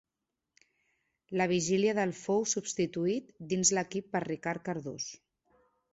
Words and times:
La 1.41 1.45
vigília 1.51 1.93
del 1.99 2.15
fou 2.21 2.47
substituït 2.53 3.31
dins 3.53 3.73
l'equip 3.79 4.09
per 4.17 4.23
Ricard 4.29 4.65
Cardús. 4.71 5.07